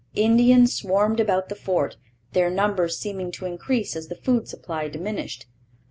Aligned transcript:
Indians 0.15 0.73
swarmed 0.73 1.19
about 1.19 1.47
the 1.47 1.53
fort, 1.53 1.97
their 2.33 2.49
numbers 2.49 2.97
seeming 2.97 3.31
to 3.33 3.45
increase 3.45 3.95
as 3.95 4.07
the 4.07 4.15
food 4.15 4.47
supply 4.47 4.87
diminished. 4.87 5.45